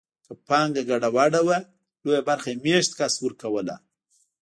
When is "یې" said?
2.51-2.61